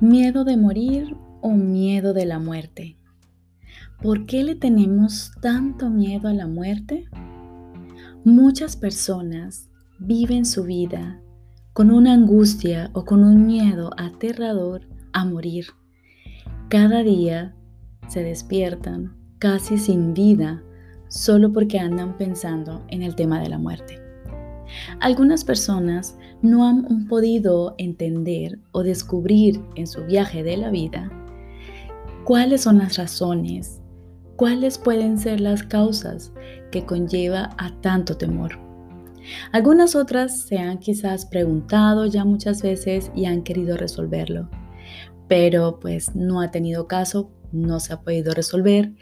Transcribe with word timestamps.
Miedo 0.00 0.44
de 0.44 0.58
morir 0.58 1.16
o 1.40 1.52
miedo 1.52 2.12
de 2.12 2.26
la 2.26 2.38
muerte. 2.38 2.98
¿Por 4.02 4.26
qué 4.26 4.44
le 4.44 4.54
tenemos 4.54 5.32
tanto 5.40 5.88
miedo 5.88 6.28
a 6.28 6.34
la 6.34 6.46
muerte? 6.46 7.08
Muchas 8.22 8.76
personas 8.76 9.70
viven 9.98 10.44
su 10.44 10.64
vida 10.64 11.22
con 11.72 11.90
una 11.90 12.12
angustia 12.12 12.90
o 12.92 13.06
con 13.06 13.24
un 13.24 13.46
miedo 13.46 13.90
aterrador 13.96 14.82
a 15.14 15.24
morir. 15.24 15.68
Cada 16.68 17.02
día 17.02 17.54
se 18.06 18.22
despiertan 18.22 19.16
casi 19.38 19.78
sin 19.78 20.12
vida 20.12 20.62
solo 21.08 21.54
porque 21.54 21.78
andan 21.78 22.18
pensando 22.18 22.84
en 22.88 23.02
el 23.02 23.14
tema 23.14 23.40
de 23.40 23.48
la 23.48 23.58
muerte. 23.58 24.05
Algunas 25.00 25.44
personas 25.44 26.16
no 26.42 26.66
han 26.66 27.06
podido 27.08 27.74
entender 27.78 28.58
o 28.72 28.82
descubrir 28.82 29.60
en 29.74 29.86
su 29.86 30.04
viaje 30.04 30.42
de 30.42 30.56
la 30.56 30.70
vida 30.70 31.10
cuáles 32.24 32.62
son 32.62 32.78
las 32.78 32.96
razones, 32.96 33.80
cuáles 34.36 34.78
pueden 34.78 35.18
ser 35.18 35.40
las 35.40 35.62
causas 35.62 36.32
que 36.70 36.84
conlleva 36.84 37.50
a 37.58 37.70
tanto 37.80 38.16
temor. 38.16 38.58
Algunas 39.52 39.94
otras 39.94 40.42
se 40.42 40.58
han 40.58 40.78
quizás 40.78 41.26
preguntado 41.26 42.06
ya 42.06 42.24
muchas 42.24 42.62
veces 42.62 43.10
y 43.14 43.26
han 43.26 43.42
querido 43.42 43.76
resolverlo, 43.76 44.48
pero 45.28 45.78
pues 45.80 46.14
no 46.14 46.40
ha 46.40 46.50
tenido 46.50 46.86
caso, 46.86 47.30
no 47.52 47.80
se 47.80 47.92
ha 47.92 48.00
podido 48.00 48.34
resolver 48.34 48.92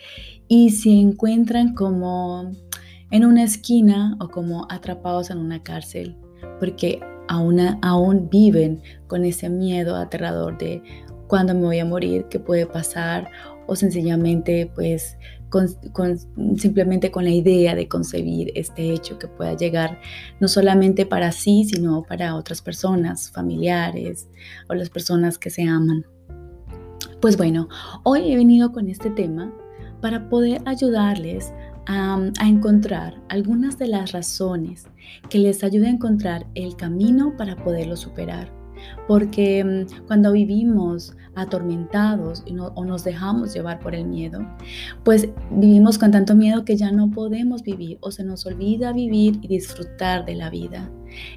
y 0.48 0.70
se 0.70 0.90
encuentran 0.90 1.74
como 1.74 2.52
en 3.10 3.24
una 3.24 3.44
esquina 3.44 4.16
o 4.20 4.28
como 4.28 4.66
atrapados 4.70 5.30
en 5.30 5.38
una 5.38 5.62
cárcel, 5.62 6.16
porque 6.58 7.00
aún, 7.28 7.60
aún 7.82 8.28
viven 8.30 8.82
con 9.06 9.24
ese 9.24 9.48
miedo 9.48 9.96
aterrador 9.96 10.58
de 10.58 10.82
cuándo 11.26 11.54
me 11.54 11.62
voy 11.62 11.78
a 11.78 11.84
morir, 11.84 12.26
qué 12.28 12.38
puede 12.38 12.66
pasar, 12.66 13.30
o 13.66 13.76
sencillamente 13.76 14.70
pues 14.74 15.16
simplemente 16.56 17.10
con 17.12 17.24
la 17.24 17.30
idea 17.30 17.74
de 17.76 17.86
concebir 17.86 18.50
este 18.56 18.92
hecho 18.92 19.18
que 19.18 19.28
pueda 19.28 19.54
llegar 19.54 20.00
no 20.40 20.48
solamente 20.48 21.06
para 21.06 21.30
sí, 21.30 21.64
sino 21.64 22.02
para 22.02 22.34
otras 22.34 22.60
personas, 22.60 23.30
familiares 23.30 24.28
o 24.68 24.74
las 24.74 24.90
personas 24.90 25.38
que 25.38 25.50
se 25.50 25.62
aman. 25.62 26.04
Pues 27.20 27.36
bueno, 27.36 27.68
hoy 28.02 28.32
he 28.32 28.36
venido 28.36 28.72
con 28.72 28.88
este 28.88 29.10
tema 29.10 29.52
para 30.00 30.28
poder 30.28 30.60
ayudarles 30.66 31.52
a, 31.86 32.30
encontrar 32.42 33.20
algunas 33.28 33.78
de 33.78 33.88
las 33.88 34.12
razones 34.12 34.86
que 35.28 35.38
les 35.38 35.62
ayuden 35.64 35.88
a 35.88 35.94
encontrar 35.94 36.46
el 36.54 36.76
camino 36.76 37.36
para 37.36 37.56
poderlo 37.56 37.96
superar. 37.96 38.52
Porque 39.06 39.64
mm, 39.64 40.06
cuando 40.06 40.32
vivimos 40.32 41.16
atormentados 41.36 42.44
o 42.74 42.84
nos 42.84 43.04
dejamos 43.04 43.54
llevar 43.54 43.80
por 43.80 43.94
el 43.94 44.06
miedo, 44.06 44.40
pues 45.04 45.28
vivimos 45.50 45.98
con 45.98 46.10
tanto 46.10 46.34
miedo 46.34 46.64
que 46.64 46.76
ya 46.76 46.92
no 46.92 47.10
podemos 47.10 47.62
vivir 47.62 47.98
o 48.00 48.10
se 48.10 48.24
nos 48.24 48.46
olvida 48.46 48.92
vivir 48.92 49.38
y 49.42 49.48
disfrutar 49.48 50.24
de 50.24 50.34
la 50.34 50.50
vida. 50.50 50.90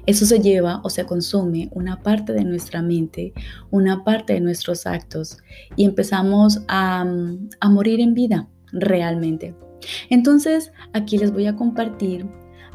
Eso 0.06 0.26
se 0.26 0.40
lleva 0.40 0.80
o 0.84 0.90
se 0.90 1.04
consume 1.04 1.68
una 1.72 2.02
parte 2.02 2.32
de 2.32 2.44
nuestra 2.44 2.82
mente, 2.82 3.32
una 3.70 4.04
parte 4.04 4.34
de 4.34 4.40
nuestros 4.40 4.86
actos 4.86 5.38
y 5.76 5.84
empezamos 5.84 6.62
a, 6.68 7.04
mm, 7.04 7.50
a 7.60 7.68
morir 7.70 8.00
en 8.00 8.14
vida 8.14 8.48
realmente. 8.72 9.54
Entonces, 10.10 10.72
aquí 10.92 11.18
les 11.18 11.32
voy 11.32 11.46
a 11.46 11.56
compartir 11.56 12.26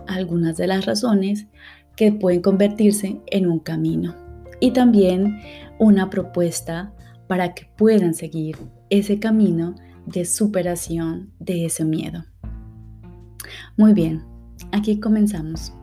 algunas 0.07 0.57
de 0.57 0.67
las 0.67 0.85
razones 0.85 1.47
que 1.95 2.11
pueden 2.11 2.41
convertirse 2.41 3.21
en 3.27 3.47
un 3.47 3.59
camino 3.59 4.15
y 4.59 4.71
también 4.71 5.39
una 5.79 6.09
propuesta 6.09 6.93
para 7.27 7.53
que 7.53 7.67
puedan 7.77 8.13
seguir 8.13 8.57
ese 8.89 9.19
camino 9.19 9.75
de 10.05 10.25
superación 10.25 11.31
de 11.39 11.65
ese 11.65 11.85
miedo. 11.85 12.25
Muy 13.77 13.93
bien, 13.93 14.23
aquí 14.71 14.99
comenzamos. 14.99 15.73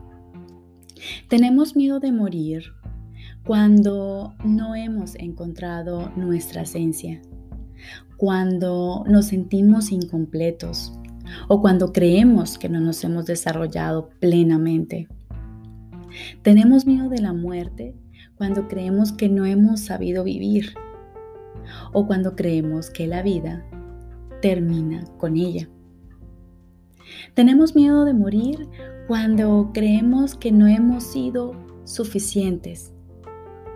Tenemos 1.27 1.75
miedo 1.75 1.99
de 1.99 2.11
morir 2.11 2.63
cuando 3.43 4.35
no 4.45 4.75
hemos 4.75 5.15
encontrado 5.15 6.11
nuestra 6.15 6.61
esencia, 6.61 7.21
cuando 8.17 9.03
nos 9.07 9.27
sentimos 9.27 9.91
incompletos 9.91 10.93
o 11.47 11.61
cuando 11.61 11.93
creemos 11.93 12.57
que 12.57 12.69
no 12.69 12.79
nos 12.79 13.03
hemos 13.03 13.25
desarrollado 13.25 14.09
plenamente. 14.19 15.07
Tenemos 16.41 16.85
miedo 16.85 17.09
de 17.09 17.19
la 17.19 17.33
muerte 17.33 17.95
cuando 18.35 18.67
creemos 18.67 19.11
que 19.11 19.29
no 19.29 19.45
hemos 19.45 19.81
sabido 19.81 20.23
vivir 20.23 20.73
o 21.93 22.07
cuando 22.07 22.35
creemos 22.35 22.89
que 22.89 23.07
la 23.07 23.21
vida 23.21 23.65
termina 24.41 25.05
con 25.17 25.37
ella. 25.37 25.69
Tenemos 27.33 27.75
miedo 27.75 28.05
de 28.05 28.13
morir 28.13 28.67
cuando 29.07 29.71
creemos 29.73 30.35
que 30.35 30.51
no 30.51 30.67
hemos 30.67 31.03
sido 31.03 31.53
suficientes, 31.83 32.93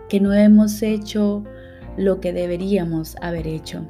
que 0.08 0.20
no 0.20 0.32
hemos 0.32 0.82
hecho 0.82 1.44
lo 1.96 2.20
que 2.20 2.32
deberíamos 2.32 3.16
haber 3.20 3.46
hecho. 3.46 3.86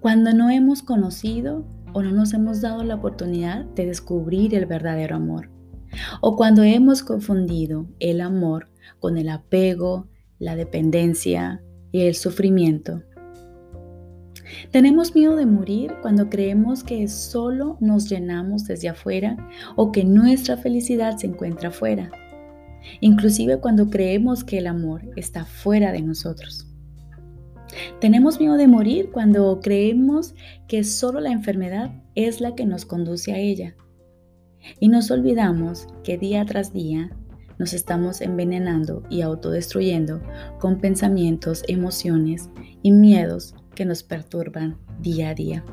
Cuando 0.00 0.32
no 0.32 0.50
hemos 0.50 0.82
conocido 0.82 1.64
o 1.92 2.02
no 2.02 2.12
nos 2.12 2.32
hemos 2.34 2.60
dado 2.60 2.82
la 2.84 2.96
oportunidad 2.96 3.64
de 3.64 3.86
descubrir 3.86 4.54
el 4.54 4.66
verdadero 4.66 5.16
amor. 5.16 5.50
O 6.20 6.36
cuando 6.36 6.62
hemos 6.62 7.02
confundido 7.02 7.86
el 8.00 8.20
amor 8.20 8.68
con 8.98 9.18
el 9.18 9.28
apego, 9.28 10.08
la 10.38 10.56
dependencia 10.56 11.62
y 11.90 12.02
el 12.02 12.14
sufrimiento. 12.14 13.02
Tenemos 14.70 15.14
miedo 15.14 15.36
de 15.36 15.46
morir 15.46 15.94
cuando 16.02 16.28
creemos 16.28 16.84
que 16.84 17.06
solo 17.08 17.76
nos 17.80 18.08
llenamos 18.08 18.64
desde 18.64 18.88
afuera 18.88 19.36
o 19.76 19.92
que 19.92 20.04
nuestra 20.04 20.56
felicidad 20.56 21.16
se 21.16 21.26
encuentra 21.26 21.68
afuera. 21.68 22.10
Inclusive 23.00 23.58
cuando 23.58 23.88
creemos 23.88 24.44
que 24.44 24.58
el 24.58 24.66
amor 24.66 25.02
está 25.16 25.44
fuera 25.44 25.92
de 25.92 26.02
nosotros. 26.02 26.71
Tenemos 28.00 28.40
miedo 28.40 28.56
de 28.56 28.66
morir 28.66 29.10
cuando 29.12 29.60
creemos 29.60 30.34
que 30.66 30.84
solo 30.84 31.20
la 31.20 31.30
enfermedad 31.30 31.92
es 32.14 32.40
la 32.40 32.54
que 32.54 32.66
nos 32.66 32.84
conduce 32.84 33.32
a 33.32 33.38
ella. 33.38 33.76
Y 34.80 34.88
nos 34.88 35.10
olvidamos 35.10 35.86
que 36.04 36.18
día 36.18 36.44
tras 36.44 36.72
día 36.72 37.10
nos 37.58 37.72
estamos 37.74 38.20
envenenando 38.20 39.02
y 39.08 39.22
autodestruyendo 39.22 40.20
con 40.58 40.80
pensamientos, 40.80 41.62
emociones 41.68 42.50
y 42.82 42.92
miedos 42.92 43.54
que 43.74 43.84
nos 43.84 44.02
perturban 44.02 44.78
día 45.00 45.30
a 45.30 45.34
día. 45.34 45.64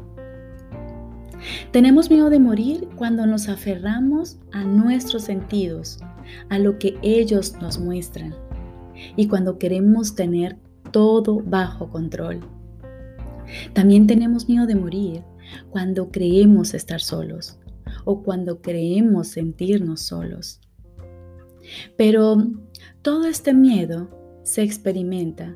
Tenemos 1.71 2.09
miedo 2.09 2.29
de 2.29 2.39
morir 2.39 2.89
cuando 2.95 3.25
nos 3.25 3.47
aferramos 3.47 4.39
a 4.51 4.63
nuestros 4.63 5.23
sentidos, 5.23 5.99
a 6.49 6.59
lo 6.59 6.77
que 6.77 6.97
ellos 7.01 7.55
nos 7.61 7.79
muestran, 7.79 8.35
y 9.15 9.27
cuando 9.27 9.57
queremos 9.57 10.15
tener 10.15 10.57
todo 10.91 11.41
bajo 11.43 11.89
control. 11.89 12.41
También 13.73 14.07
tenemos 14.07 14.47
miedo 14.47 14.65
de 14.65 14.75
morir 14.75 15.23
cuando 15.69 16.11
creemos 16.11 16.73
estar 16.73 17.01
solos 17.01 17.57
o 18.05 18.23
cuando 18.23 18.61
creemos 18.61 19.29
sentirnos 19.29 20.01
solos. 20.01 20.61
Pero 21.97 22.37
todo 23.01 23.25
este 23.25 23.53
miedo 23.53 24.09
se 24.43 24.63
experimenta 24.63 25.55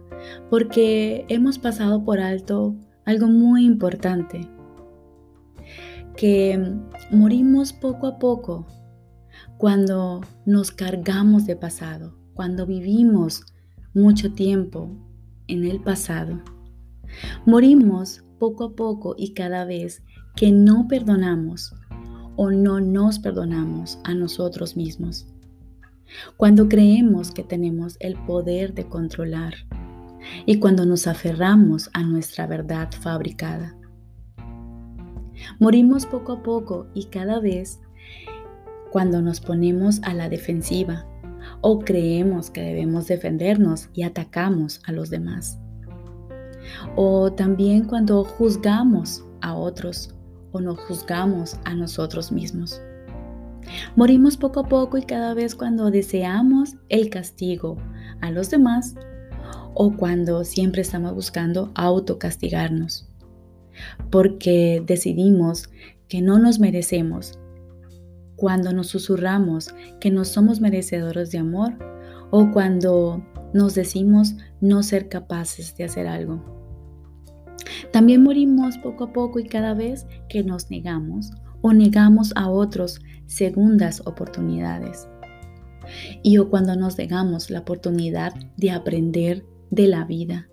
porque 0.50 1.26
hemos 1.30 1.58
pasado 1.58 2.04
por 2.04 2.20
alto 2.20 2.76
algo 3.06 3.28
muy 3.28 3.66
importante, 3.66 4.48
que 6.16 6.78
morimos 7.12 7.74
poco 7.74 8.08
a 8.08 8.20
poco 8.20 8.68
cuando 9.58 10.22
nos 10.46 10.72
cargamos 10.72 11.46
de 11.46 11.56
pasado, 11.56 12.16
cuando 12.34 12.66
vivimos 12.66 13.44
mucho 13.94 14.34
tiempo 14.34 14.90
en 15.48 15.66
el 15.66 15.80
pasado. 15.82 16.42
Morimos 17.46 18.24
poco 18.40 18.66
a 18.66 18.76
poco 18.76 19.16
y 19.18 19.34
cada 19.34 19.66
vez 19.66 20.04
que 20.36 20.52
no 20.52 20.88
perdonamos 20.88 21.74
o 22.36 22.50
no 22.52 22.80
nos 22.80 23.20
perdonamos 23.20 24.00
a 24.04 24.14
nosotros 24.14 24.76
mismos. 24.76 25.28
Cuando 26.38 26.68
creemos 26.68 27.32
que 27.32 27.44
tenemos 27.44 27.98
el 28.00 28.16
poder 28.26 28.74
de 28.74 28.88
controlar 28.88 29.54
y 30.46 30.60
cuando 30.60 30.86
nos 30.86 31.08
aferramos 31.08 31.90
a 31.94 32.04
nuestra 32.04 32.48
verdad 32.48 32.90
fabricada. 32.92 33.76
Morimos 35.60 36.06
poco 36.06 36.34
a 36.34 36.44
poco 36.44 36.88
y 36.94 37.06
cada 37.06 37.40
vez 37.40 37.80
cuando 38.92 39.22
nos 39.22 39.42
ponemos 39.42 40.02
a 40.04 40.14
la 40.14 40.30
defensiva 40.30 41.06
o 41.64 41.80
creemos 41.80 42.52
que 42.52 42.62
debemos 42.62 43.08
defendernos 43.08 43.90
y 43.94 44.04
atacamos 44.04 44.82
a 44.86 44.92
los 44.92 45.10
demás. 45.10 45.58
O 46.98 47.32
también 47.32 47.86
cuando 47.86 48.26
juzgamos 48.26 49.24
a 49.42 49.56
otros 49.56 50.14
o 50.52 50.60
nos 50.60 50.78
juzgamos 50.82 51.58
a 51.64 51.74
nosotros 51.74 52.34
mismos. 52.34 52.82
Morimos 53.96 54.36
poco 54.36 54.60
a 54.60 54.68
poco 54.68 54.98
y 54.98 55.04
cada 55.04 55.34
vez 55.34 55.56
cuando 55.56 55.90
deseamos 55.90 56.76
el 56.90 57.10
castigo 57.10 57.78
a 58.20 58.30
los 58.30 58.50
demás 58.50 58.96
o 59.74 59.96
cuando 59.96 60.44
siempre 60.44 60.82
estamos 60.82 61.16
buscando 61.16 61.72
autocastigarnos, 61.76 63.10
porque 64.12 64.84
decidimos 64.86 65.70
que 66.10 66.22
no 66.22 66.40
nos 66.40 66.60
merecemos, 66.60 67.40
cuando 68.44 68.74
nos 68.74 68.88
susurramos 68.88 69.74
que 70.02 70.12
no 70.12 70.26
somos 70.26 70.60
merecedores 70.60 71.32
de 71.32 71.38
amor 71.38 71.78
o 72.30 72.52
cuando 72.52 73.26
nos 73.54 73.74
decimos 73.74 74.36
no 74.60 74.84
ser 74.84 75.08
capaces 75.08 75.78
de 75.78 75.86
hacer 75.86 76.08
algo. 76.08 76.44
También 77.94 78.22
morimos 78.22 78.78
poco 78.80 79.06
a 79.06 79.14
poco 79.14 79.40
y 79.40 79.46
cada 79.46 79.74
vez 79.74 80.06
que 80.28 80.44
nos 80.44 80.70
negamos 80.70 81.32
o 81.62 81.72
negamos 81.72 82.34
a 82.36 82.50
otros 82.50 83.00
segundas 83.28 84.02
oportunidades. 84.06 85.08
Y 86.22 86.38
o 86.38 86.50
cuando 86.50 86.76
nos 86.76 86.98
negamos 86.98 87.50
la 87.50 87.60
oportunidad 87.60 88.34
de 88.58 88.72
aprender 88.72 89.46
de 89.72 89.88
la 89.88 90.04
vida. 90.04 90.50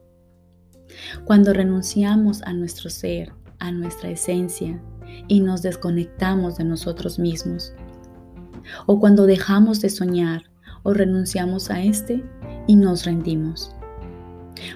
Cuando 1.24 1.52
renunciamos 1.52 2.40
a 2.42 2.52
nuestro 2.52 2.88
ser, 2.88 3.32
a 3.58 3.72
nuestra 3.72 4.10
esencia 4.10 4.80
y 5.26 5.40
nos 5.40 5.62
desconectamos 5.62 6.56
de 6.56 6.62
nosotros 6.64 7.18
mismos. 7.18 7.72
O 8.86 9.00
cuando 9.00 9.26
dejamos 9.26 9.80
de 9.80 9.90
soñar 9.90 10.44
o 10.82 10.92
renunciamos 10.92 11.70
a 11.70 11.82
este 11.82 12.24
y 12.66 12.76
nos 12.76 13.04
rendimos. 13.04 13.74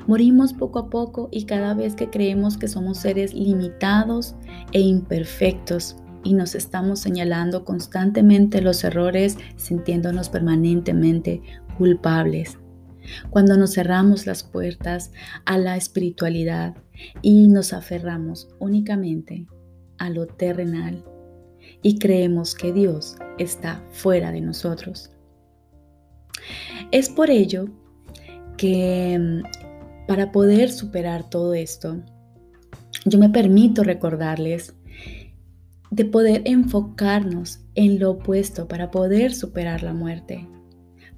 Morimos 0.07 0.53
poco 0.53 0.79
a 0.79 0.91
poco 0.91 1.29
y 1.31 1.45
cada 1.45 1.75
vez 1.75 1.95
que 1.95 2.11
creemos 2.11 2.57
que 2.57 2.69
somos 2.69 2.99
seres 2.99 3.35
limitados 3.35 4.35
e 4.73 4.81
imperfectos 4.81 5.97
y 6.23 6.33
nos 6.33 6.55
estamos 6.55 7.01
señalando 7.01 7.65
constantemente 7.65 8.63
los 8.63 8.83
errores 8.83 9.37
sintiéndonos 9.57 10.31
permanentemente 10.31 11.43
culpables. 11.77 12.59
Cuando 13.29 13.59
nos 13.59 13.75
cerramos 13.75 14.27
las 14.27 14.43
puertas 14.43 15.13
a 15.45 15.59
la 15.59 15.77
espiritualidad 15.77 16.75
y 17.21 17.49
nos 17.49 17.75
aferramos 17.75 18.49
únicamente 18.59 19.47
a 19.99 20.09
lo 20.09 20.27
terrenal 20.27 21.05
y 21.85 21.99
creemos 21.99 22.55
que 22.55 22.73
Dios 22.73 23.15
está 23.39 23.85
fuera 23.93 24.33
de 24.33 24.41
nosotros. 24.41 25.11
Es 26.91 27.11
por 27.11 27.31
ello 27.31 27.67
que 28.57 29.19
mm, 29.19 30.07
para 30.09 30.33
poder 30.33 30.73
superar 30.73 31.29
todo 31.29 31.53
esto, 31.53 32.03
yo 33.05 33.19
me 33.19 33.29
permito 33.29 33.85
recordarles 33.85 34.75
de 35.91 36.07
poder 36.07 36.41
enfocarnos 36.47 37.61
en 37.75 38.01
lo 38.01 38.13
opuesto 38.13 38.67
para 38.67 38.91
poder 38.91 39.35
superar 39.35 39.83
la 39.83 39.93
muerte, 39.93 40.49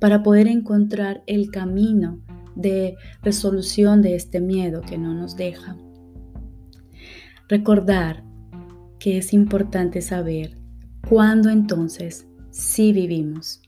para 0.01 0.25
poder 0.25 0.49
encontrar 0.49 1.23
el 1.27 1.53
camino 1.53 2.21
de 2.57 2.97
resolución 3.23 4.03
de 4.03 4.17
este 4.17 4.41
miedo 4.41 4.81
que 4.81 4.99
no 4.99 5.15
nos 5.15 5.37
deja. 5.37 5.77
Recordar 7.49 8.26
que 8.99 9.19
es 9.19 9.33
importante 9.33 10.01
saber 10.03 10.57
cuándo 11.09 11.51
entonces 11.51 12.27
sí 12.51 12.93
vivimos. 12.93 13.61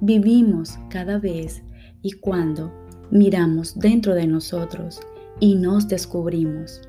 Vivimos 0.00 0.78
cada 0.90 1.18
vez 1.18 1.62
y 2.02 2.12
cuando 2.12 2.72
miramos 3.10 3.78
dentro 3.78 4.14
de 4.14 4.26
nosotros 4.26 5.00
y 5.40 5.54
nos 5.54 5.88
descubrimos. 5.88 6.82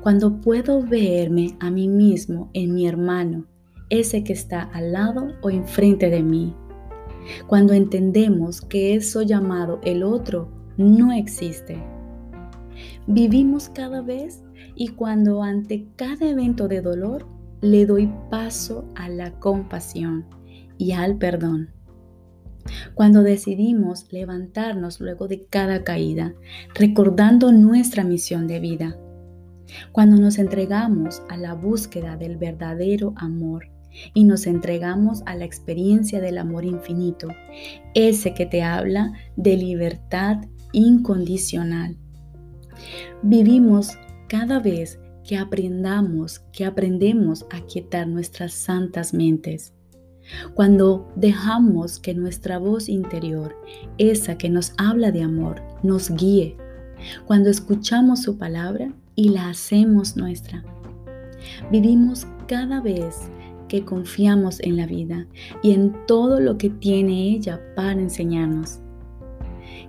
Cuando 0.00 0.40
puedo 0.40 0.82
verme 0.82 1.56
a 1.60 1.70
mí 1.70 1.88
mismo 1.88 2.50
en 2.52 2.74
mi 2.74 2.86
hermano, 2.86 3.46
ese 3.90 4.24
que 4.24 4.32
está 4.32 4.62
al 4.62 4.92
lado 4.92 5.34
o 5.42 5.50
enfrente 5.50 6.08
de 6.10 6.22
mí. 6.22 6.54
Cuando 7.46 7.74
entendemos 7.74 8.60
que 8.60 8.94
eso 8.94 9.22
llamado 9.22 9.80
el 9.84 10.02
otro 10.02 10.48
no 10.76 11.12
existe. 11.12 11.78
Vivimos 13.06 13.68
cada 13.68 14.02
vez 14.02 14.42
y 14.74 14.88
cuando 14.88 15.42
ante 15.42 15.86
cada 15.96 16.28
evento 16.28 16.68
de 16.68 16.80
dolor 16.80 17.26
le 17.60 17.86
doy 17.86 18.10
paso 18.30 18.88
a 18.94 19.08
la 19.08 19.32
compasión 19.38 20.26
y 20.78 20.92
al 20.92 21.18
perdón. 21.18 21.70
Cuando 22.94 23.22
decidimos 23.22 24.12
levantarnos 24.12 25.00
luego 25.00 25.28
de 25.28 25.46
cada 25.46 25.82
caída, 25.84 26.34
recordando 26.74 27.52
nuestra 27.52 28.04
misión 28.04 28.46
de 28.46 28.60
vida. 28.60 28.98
Cuando 29.92 30.16
nos 30.16 30.38
entregamos 30.38 31.22
a 31.28 31.36
la 31.36 31.54
búsqueda 31.54 32.16
del 32.16 32.36
verdadero 32.36 33.12
amor 33.16 33.68
y 34.14 34.24
nos 34.24 34.46
entregamos 34.46 35.22
a 35.26 35.34
la 35.34 35.44
experiencia 35.44 36.20
del 36.20 36.38
amor 36.38 36.64
infinito, 36.64 37.28
ese 37.94 38.34
que 38.34 38.46
te 38.46 38.62
habla 38.62 39.12
de 39.36 39.56
libertad 39.56 40.38
incondicional. 40.72 41.99
Vivimos 43.22 43.98
cada 44.28 44.60
vez 44.60 44.98
que 45.24 45.36
aprendamos, 45.36 46.40
que 46.52 46.64
aprendemos 46.64 47.46
a 47.50 47.60
quietar 47.60 48.08
nuestras 48.08 48.52
santas 48.52 49.14
mentes. 49.14 49.74
Cuando 50.54 51.08
dejamos 51.16 51.98
que 51.98 52.14
nuestra 52.14 52.58
voz 52.58 52.88
interior, 52.88 53.56
esa 53.98 54.38
que 54.38 54.48
nos 54.48 54.72
habla 54.76 55.10
de 55.10 55.22
amor, 55.22 55.62
nos 55.82 56.10
guíe. 56.10 56.56
Cuando 57.26 57.50
escuchamos 57.50 58.22
su 58.22 58.38
palabra 58.38 58.92
y 59.14 59.30
la 59.30 59.48
hacemos 59.48 60.16
nuestra. 60.16 60.64
Vivimos 61.70 62.26
cada 62.46 62.80
vez 62.80 63.16
que 63.68 63.84
confiamos 63.84 64.60
en 64.60 64.76
la 64.76 64.86
vida 64.86 65.26
y 65.62 65.72
en 65.72 65.94
todo 66.06 66.40
lo 66.40 66.58
que 66.58 66.70
tiene 66.70 67.30
ella 67.30 67.60
para 67.74 68.00
enseñarnos. 68.00 68.80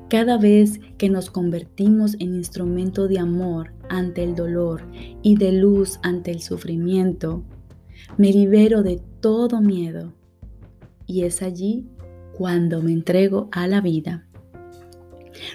Cada 0.10 0.38
vez 0.38 0.80
que 0.98 1.10
nos 1.10 1.30
convertimos 1.30 2.16
en 2.16 2.36
instrumento 2.36 3.08
de 3.08 3.20
amor 3.20 3.74
ante 3.90 4.24
el 4.24 4.36
dolor 4.36 4.88
y 5.22 5.38
de 5.38 5.52
luz 5.52 6.00
ante 6.04 6.32
el 6.32 6.42
sufrimiento, 6.42 7.44
me 8.18 8.32
libero 8.32 8.84
de 8.84 9.02
todo 9.20 9.62
miedo. 9.62 10.14
Y 11.08 11.24
es 11.24 11.42
allí 11.42 11.88
cuando 12.38 12.82
me 12.82 12.92
entrego 12.92 13.50
a 13.52 13.68
la 13.68 13.82
vida. 13.82 14.28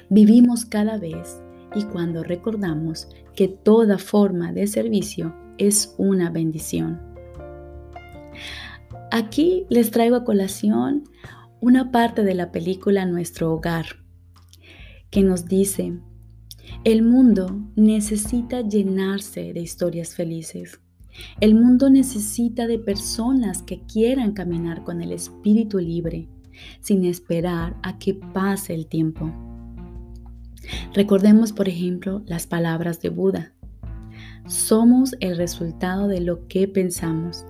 Vivimos 0.08 0.64
cada 0.64 0.98
vez 0.98 1.42
y 1.74 1.84
cuando 1.84 2.22
recordamos 2.22 3.08
que 3.34 3.48
toda 3.48 3.98
forma 3.98 4.52
de 4.52 4.66
servicio 4.66 5.34
es 5.58 5.94
una 5.98 6.30
bendición. 6.30 7.00
Aquí 9.10 9.66
les 9.68 9.90
traigo 9.90 10.16
a 10.16 10.24
colación 10.24 11.04
una 11.60 11.90
parte 11.90 12.22
de 12.22 12.34
la 12.34 12.52
película 12.52 13.06
Nuestro 13.06 13.52
Hogar 13.52 14.05
que 15.10 15.22
nos 15.22 15.46
dice, 15.46 15.98
el 16.84 17.02
mundo 17.02 17.60
necesita 17.74 18.60
llenarse 18.60 19.52
de 19.52 19.60
historias 19.60 20.14
felices. 20.14 20.80
El 21.40 21.54
mundo 21.54 21.88
necesita 21.90 22.66
de 22.66 22.78
personas 22.78 23.62
que 23.62 23.80
quieran 23.86 24.32
caminar 24.32 24.84
con 24.84 25.00
el 25.00 25.12
espíritu 25.12 25.78
libre, 25.78 26.28
sin 26.80 27.04
esperar 27.04 27.76
a 27.82 27.98
que 27.98 28.14
pase 28.14 28.74
el 28.74 28.86
tiempo. 28.86 29.32
Recordemos, 30.94 31.52
por 31.52 31.68
ejemplo, 31.68 32.22
las 32.26 32.46
palabras 32.46 33.00
de 33.00 33.08
Buda. 33.08 33.52
Somos 34.46 35.16
el 35.20 35.36
resultado 35.36 36.08
de 36.08 36.20
lo 36.20 36.46
que 36.48 36.68
pensamos. 36.68 37.44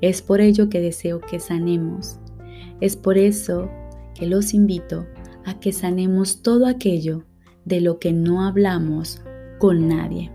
Es 0.00 0.22
por 0.22 0.40
ello 0.40 0.68
que 0.68 0.80
deseo 0.80 1.20
que 1.20 1.40
sanemos. 1.40 2.18
Es 2.80 2.96
por 2.96 3.18
eso 3.18 3.70
que 4.14 4.26
los 4.26 4.54
invito 4.54 5.06
a 5.44 5.58
que 5.60 5.72
sanemos 5.72 6.42
todo 6.42 6.66
aquello 6.66 7.24
de 7.64 7.80
lo 7.80 7.98
que 7.98 8.12
no 8.12 8.42
hablamos 8.42 9.22
con 9.58 9.88
nadie. 9.88 10.30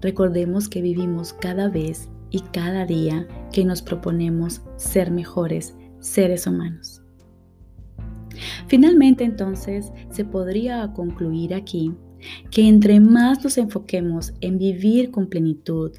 Recordemos 0.00 0.68
que 0.68 0.82
vivimos 0.82 1.32
cada 1.32 1.68
vez 1.68 2.08
y 2.30 2.40
cada 2.40 2.86
día 2.86 3.26
que 3.52 3.64
nos 3.64 3.82
proponemos 3.82 4.62
ser 4.76 5.10
mejores 5.10 5.74
seres 6.00 6.46
humanos. 6.46 7.02
Finalmente 8.66 9.24
entonces 9.24 9.92
se 10.10 10.24
podría 10.24 10.92
concluir 10.92 11.54
aquí 11.54 11.94
que 12.50 12.68
entre 12.68 13.00
más 13.00 13.42
nos 13.42 13.58
enfoquemos 13.58 14.34
en 14.40 14.58
vivir 14.58 15.10
con 15.10 15.28
plenitud, 15.28 15.92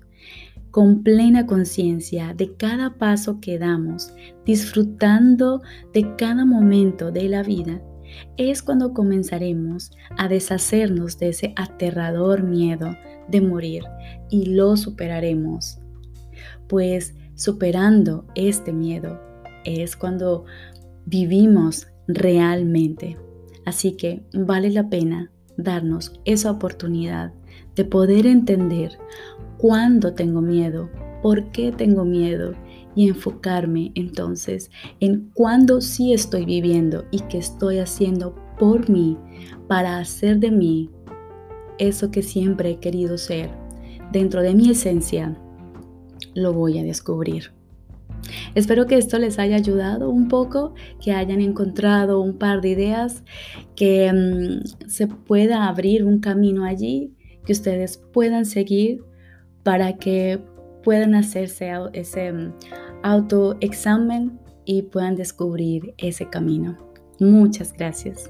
con 0.77 1.01
plena 1.01 1.47
conciencia 1.47 2.35
de 2.35 2.55
cada 2.55 2.99
paso 2.99 3.39
que 3.41 3.57
damos, 3.57 4.13
disfrutando 4.45 5.63
de 5.91 6.15
cada 6.17 6.45
momento 6.45 7.11
de 7.11 7.27
la 7.29 7.41
vida, 7.41 7.81
es 8.37 8.61
cuando 8.61 8.93
comenzaremos 8.93 9.89
a 10.19 10.27
deshacernos 10.27 11.17
de 11.17 11.29
ese 11.29 11.53
aterrador 11.55 12.43
miedo 12.43 12.95
de 13.27 13.41
morir 13.41 13.85
y 14.29 14.53
lo 14.53 14.77
superaremos. 14.77 15.79
Pues 16.67 17.15
superando 17.33 18.27
este 18.35 18.71
miedo 18.71 19.19
es 19.65 19.95
cuando 19.95 20.45
vivimos 21.07 21.87
realmente. 22.07 23.17
Así 23.65 23.93
que 23.93 24.27
vale 24.31 24.69
la 24.69 24.89
pena 24.89 25.31
darnos 25.57 26.21
esa 26.23 26.51
oportunidad 26.51 27.33
de 27.77 27.85
poder 27.85 28.25
entender 28.25 28.97
cuándo 29.57 30.13
tengo 30.13 30.41
miedo, 30.41 30.89
por 31.21 31.51
qué 31.51 31.71
tengo 31.71 32.03
miedo 32.03 32.53
y 32.95 33.07
enfocarme 33.07 33.91
entonces 33.95 34.71
en 34.99 35.29
cuándo 35.33 35.81
sí 35.81 36.13
estoy 36.13 36.45
viviendo 36.45 37.05
y 37.11 37.19
qué 37.21 37.37
estoy 37.37 37.77
haciendo 37.79 38.35
por 38.59 38.89
mí 38.89 39.17
para 39.67 39.99
hacer 39.99 40.39
de 40.39 40.51
mí 40.51 40.89
eso 41.77 42.09
que 42.11 42.23
siempre 42.23 42.71
he 42.71 42.79
querido 42.79 43.17
ser. 43.17 43.51
Dentro 44.11 44.41
de 44.41 44.55
mi 44.55 44.71
esencia, 44.71 45.37
lo 46.33 46.53
voy 46.53 46.79
a 46.79 46.83
descubrir. 46.83 47.51
Espero 48.55 48.87
que 48.87 48.97
esto 48.97 49.19
les 49.19 49.37
haya 49.37 49.57
ayudado 49.57 50.09
un 50.09 50.27
poco, 50.27 50.73
que 51.03 51.11
hayan 51.11 51.41
encontrado 51.41 52.21
un 52.21 52.37
par 52.37 52.61
de 52.61 52.69
ideas, 52.69 53.23
que 53.75 54.11
mm, 54.11 54.87
se 54.87 55.07
pueda 55.07 55.67
abrir 55.67 56.03
un 56.03 56.19
camino 56.19 56.63
allí, 56.63 57.13
que 57.47 57.53
ustedes 57.53 57.97
puedan 57.97 58.45
seguir 58.45 59.03
para 59.63 59.93
que 59.93 60.39
puedan 60.83 61.15
hacerse 61.15 61.71
ese 61.93 62.33
mm, 62.33 62.53
autoexamen 63.03 64.37
y 64.65 64.83
puedan 64.83 65.15
descubrir 65.15 65.93
ese 65.97 66.29
camino. 66.29 66.77
Muchas 67.19 67.73
gracias. 67.73 68.29